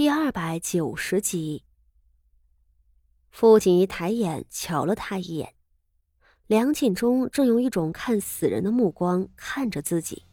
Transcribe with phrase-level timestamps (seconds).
[0.00, 1.62] 第二百九十集，
[3.30, 5.52] 傅锦仪抬眼瞧了他一眼，
[6.46, 10.24] 梁晋忠正用一种看死人的目光看着自己。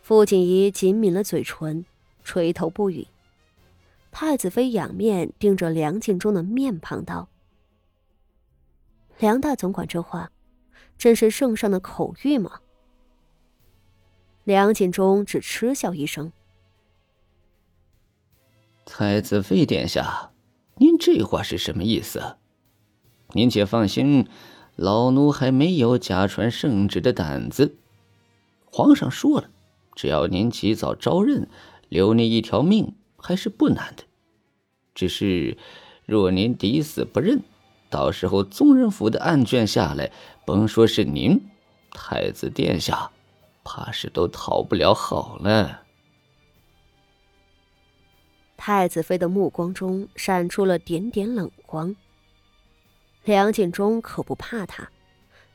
[0.00, 1.84] 傅锦仪紧抿了嘴唇，
[2.22, 3.06] 垂头不语。
[4.10, 7.28] 太子妃仰面盯着梁晋忠的面庞道
[9.20, 10.32] ：“梁大总管这话，
[10.96, 12.62] 真是圣上的口谕吗？”
[14.44, 16.32] 梁晋忠只嗤笑一声。
[18.84, 20.30] 太子妃殿下，
[20.76, 22.36] 您这话是什么意思？
[23.32, 24.28] 您且放心，
[24.76, 27.76] 老奴还没有假传圣旨的胆子。
[28.66, 29.48] 皇上说了，
[29.94, 31.48] 只要您及早招认，
[31.88, 34.04] 留您一条命还是不难的。
[34.94, 35.56] 只是，
[36.04, 37.42] 若您抵死不认，
[37.88, 40.12] 到时候宗人府的案卷下来，
[40.44, 41.40] 甭说是您，
[41.90, 43.10] 太子殿下，
[43.64, 45.83] 怕是都讨不了好了。
[48.66, 51.94] 太子妃的目光中闪出了点点冷光。
[53.22, 54.90] 梁敬忠可不怕他，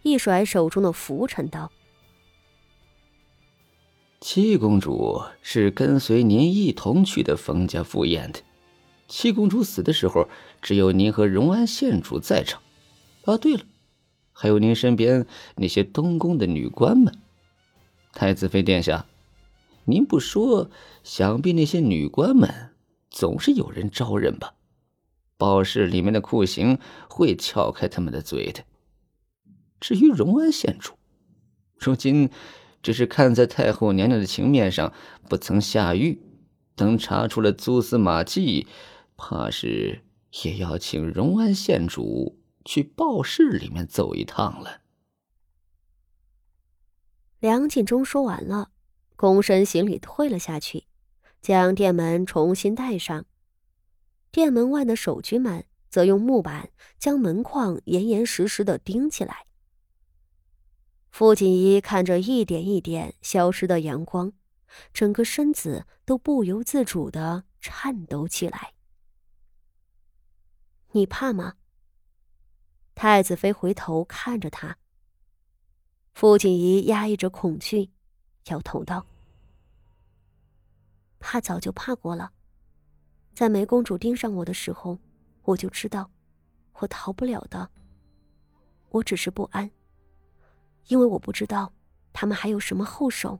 [0.03, 1.71] 一甩手中的拂尘道
[4.21, 8.41] ：“七公主是跟随您一同去的冯家赴宴的。
[9.07, 10.29] 七公主死的时候，
[10.61, 12.61] 只有您和荣安县主在场。
[13.25, 13.63] 啊，对了，
[14.31, 17.17] 还有您身边那些东宫的女官们。
[18.13, 19.07] 太子妃殿下，
[19.85, 20.69] 您不说，
[21.03, 22.69] 想必那些女官们……”
[23.09, 24.55] 总是有人招认吧？
[25.37, 26.77] 报室里面的酷刑
[27.09, 28.65] 会撬开他们的嘴的。
[29.79, 30.93] 至于荣安县主，
[31.77, 32.29] 如今
[32.83, 34.93] 只是看在太后娘娘的情面上，
[35.29, 36.21] 不曾下狱。
[36.75, 38.67] 等查出了蛛丝马迹，
[39.15, 40.01] 怕是
[40.43, 44.81] 也要请荣安县主去报室里面走一趟了。
[47.39, 48.71] 梁晋忠说完了，
[49.17, 50.88] 躬身行礼，退了下去。
[51.41, 53.25] 将店门重新带上，
[54.31, 59.45] 店门外的守军们则用木板将门框严严实实的钉起来。
[61.09, 64.31] 傅锦衣看着一点一点消失的阳光，
[64.93, 68.73] 整个身子都不由自主的颤抖起来。
[70.91, 71.55] 你怕吗？
[72.93, 74.77] 太子妃回头看着他。
[76.13, 77.91] 傅锦仪压抑着恐惧，
[78.47, 79.05] 摇头道。
[81.19, 82.31] 怕早就怕过了，
[83.35, 84.97] 在梅公主盯上我的时候，
[85.43, 86.09] 我就知道，
[86.73, 87.69] 我逃不了的。
[88.89, 89.69] 我只是不安，
[90.87, 91.73] 因为我不知道
[92.11, 93.39] 他们还有什么后手。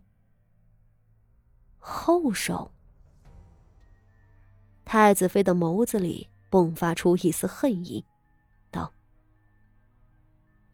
[1.78, 2.72] 后手。
[4.86, 8.06] 太子妃的眸子里迸发出一丝恨意，
[8.70, 8.94] 道：“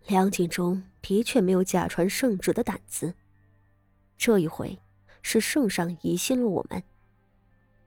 [0.07, 3.13] 梁景忠的确没有假传圣旨的胆子，
[4.17, 4.79] 这一回
[5.21, 6.83] 是圣上疑心了我们。”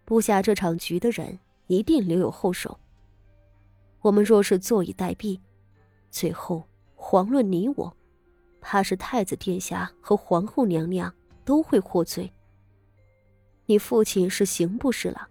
[0.08, 2.80] 布下这场局的人一定留有后手。
[4.00, 5.38] 我们若是坐以待毙，
[6.10, 7.94] 最后遑论你我，
[8.58, 11.12] 怕是太子殿下和皇后娘娘
[11.44, 12.32] 都会获罪。
[13.66, 15.28] 你父亲是刑部侍郎，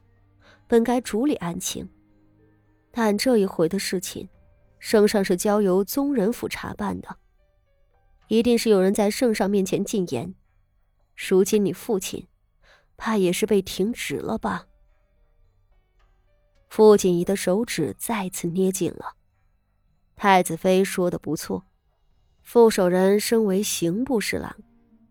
[0.68, 1.90] 本该主理案情，
[2.92, 4.30] 但这一回的事情，
[4.78, 7.18] 圣上是交由宗人府查办的，
[8.28, 10.36] 一定是有人在圣上面前进言。
[11.16, 12.28] 如今你父亲。
[13.00, 14.67] 怕也是被停职了吧？
[16.68, 19.16] 傅锦仪的手指再次捏紧了。
[20.16, 21.66] 太子妃说的不错，
[22.44, 24.56] 傅守仁身为刑部侍郎，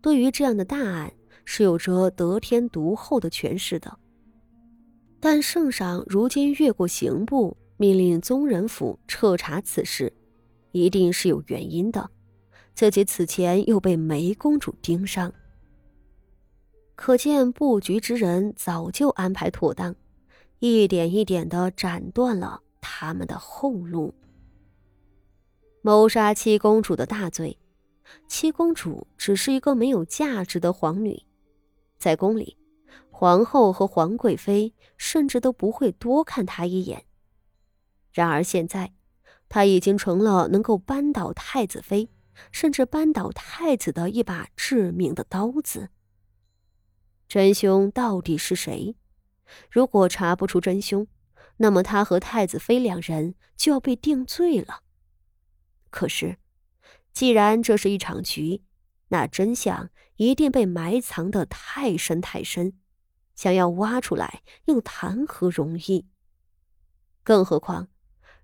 [0.01, 1.13] 对于这样的大案
[1.45, 3.97] 是有着得天独厚的权势的。
[5.19, 10.13] 但圣上如今越过刑部，命令宗人府彻查此事，
[10.71, 12.09] 一定是有原因的。
[12.75, 15.33] 自己此前又被梅公主盯上。
[16.95, 19.95] 可见布局之人早就安排妥当，
[20.59, 24.13] 一点一点的斩断了他们的后路。
[25.81, 27.57] 谋杀七公主的大罪，
[28.27, 31.23] 七公主只是一个没有价值的皇女，
[31.97, 32.57] 在宫里，
[33.09, 37.05] 皇后和皇贵妃甚至都不会多看她一眼。
[38.11, 38.93] 然而现在，
[39.47, 42.09] 她已经成了能够扳倒太子妃，
[42.51, 45.89] 甚至扳倒太子的一把致命的刀子。
[47.27, 48.95] 真凶到底是谁？
[49.69, 51.07] 如果查不出真凶，
[51.57, 54.83] 那么他和太子妃两人就要被定罪了。
[55.89, 56.37] 可是，
[57.13, 58.63] 既然这是一场局，
[59.09, 62.73] 那真相一定被埋藏的太深太深，
[63.35, 66.07] 想要挖出来又谈何容易？
[67.23, 67.87] 更何况，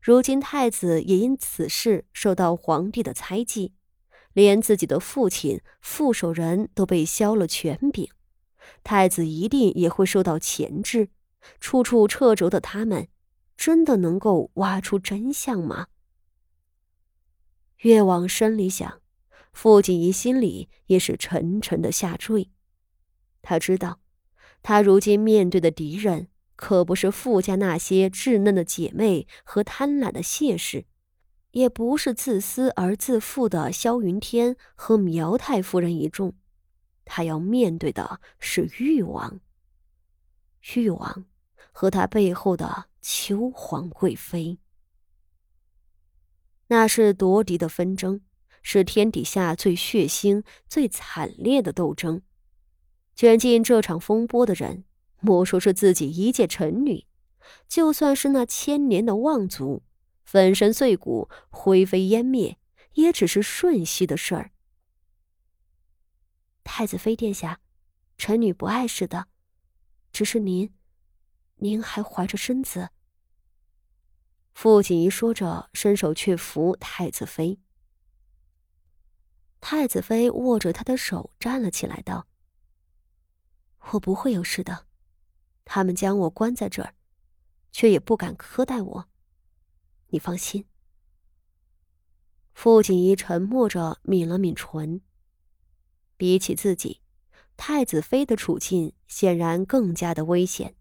[0.01, 3.73] 如今太子也因此事受到皇帝的猜忌，
[4.33, 8.09] 连自己的父亲傅守仁都被削了权柄。
[8.83, 11.09] 太子一定也会受到钳制，
[11.59, 13.07] 处处掣肘的他们，
[13.57, 15.87] 真的能够挖出真相吗？
[17.79, 19.01] 越往深里想，
[19.51, 22.49] 傅锦仪心里也是沉沉的下坠。
[23.41, 23.99] 他知道，
[24.61, 30.85] 他如今面对的敌人可不是傅家那些稚嫩的姐妹和贪婪的谢氏，
[31.51, 36.33] 也不是自私而自负的萧云天和苗太夫人一众，
[37.05, 39.39] 他要面对的是誉王。
[40.75, 41.25] 誉王
[41.71, 44.59] 和他背后的秋皇贵妃，
[46.67, 48.21] 那是夺嫡的纷争，
[48.61, 52.21] 是天底下最血腥、最惨烈的斗争。
[53.13, 54.85] 卷进这场风波的人，
[55.19, 57.05] 莫说是自己一介臣女，
[57.67, 59.83] 就算是那千年的望族，
[60.23, 62.57] 粉身碎骨、灰飞烟灭，
[62.93, 64.52] 也只是瞬息的事儿。
[66.75, 67.61] 太子妃殿下，
[68.17, 69.27] 臣女不碍事的。
[70.11, 70.73] 只是您，
[71.57, 72.89] 您还怀着身子。
[74.55, 77.59] 傅锦仪说着，伸手去扶太子妃。
[79.61, 82.25] 太子妃握着他的手站了起来，道
[83.93, 84.87] ：“我不会有事的。
[85.65, 86.95] 他们将我关在这儿，
[87.71, 89.09] 却也不敢苛待我。
[90.07, 90.65] 你放心。”
[92.55, 95.01] 傅锦仪沉默着，抿了抿唇。
[96.23, 97.01] 比起自己。
[97.57, 100.73] 太子妃的处境显然更加的危险。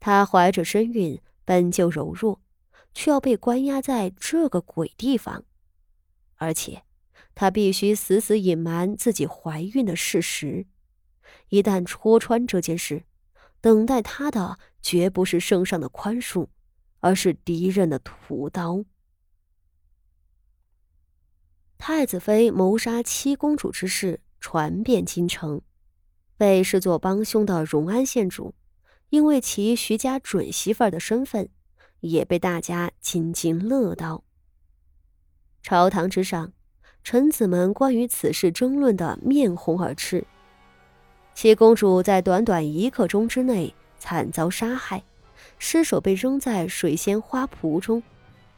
[0.00, 2.40] 她怀着身孕，本就柔弱，
[2.94, 5.44] 却要被关押在这个鬼地方，
[6.36, 6.84] 而且
[7.34, 10.66] 她必须死死隐瞒自己怀孕的事实。
[11.50, 13.04] 一旦戳穿这件事，
[13.60, 16.48] 等待她的绝不是圣上的宽恕，
[17.00, 18.86] 而是敌人的屠刀。
[21.76, 24.22] 太子妃谋杀七公主之事。
[24.40, 25.60] 传遍京城，
[26.36, 28.54] 被视作帮凶的荣安县主，
[29.10, 31.48] 因为其徐家准媳妇儿的身份，
[32.00, 34.24] 也被大家津津乐道。
[35.62, 36.52] 朝堂之上，
[37.04, 40.26] 臣子们关于此事争论的面红耳赤。
[41.34, 45.02] 七公主在短短一刻钟之内惨遭杀害，
[45.58, 48.02] 尸首被扔在水仙花圃中，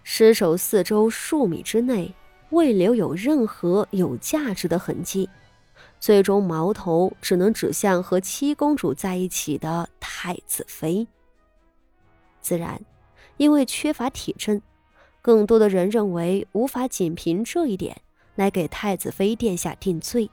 [0.04, 2.14] 尸首四周数米之内
[2.50, 5.28] 未留有任何有价值的痕迹。
[6.02, 11.06] 最终，矛头只能指向和七公主在一起的太子妃。
[12.40, 12.84] 自然，
[13.36, 14.60] 因为缺乏铁证，
[15.20, 17.96] 更多的人认为无法仅凭这一点
[18.34, 20.28] 来给太子妃殿下定罪。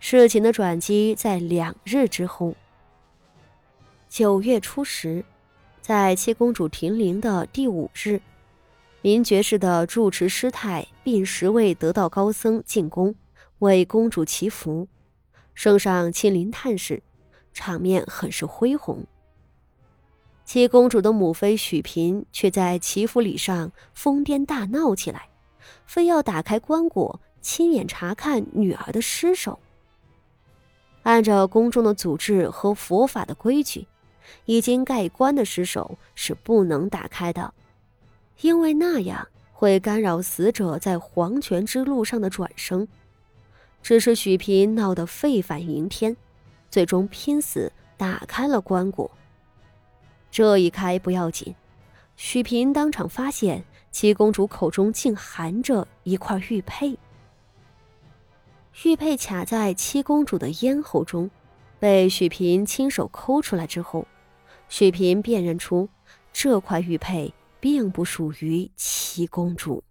[0.00, 2.54] 事情的转机在两日之后，
[4.10, 5.24] 九月初十，
[5.80, 8.20] 在七公主停灵的第五日，
[9.00, 13.14] 明觉寺的住持师太并十位得道高僧进宫。
[13.64, 14.86] 为公主祈福，
[15.54, 17.02] 圣上亲临探视，
[17.54, 19.04] 场面很是恢宏。
[20.44, 25.30] 七公主的母妃许嫔却在祈福礼上疯癫大闹起来，
[25.86, 29.58] 非要打开棺椁，亲眼查看女儿的尸首。
[31.02, 33.86] 按照宫中的祖制和佛法的规矩，
[34.44, 37.54] 已经盖棺的尸首是不能打开的，
[38.42, 42.86] 因为那样会干扰死者在黄泉之路上的转生。
[43.84, 46.16] 只是许平闹得沸反盈天，
[46.70, 49.10] 最终拼死打开了棺椁。
[50.30, 51.54] 这一开不要紧，
[52.16, 56.96] 许平当场发现七公主口中竟含着一块玉佩。
[58.84, 61.30] 玉佩卡在七公主的咽喉中，
[61.78, 64.08] 被许平亲手抠出来之后，
[64.70, 65.90] 许平辨认出
[66.32, 69.84] 这块玉佩并不属于七公主。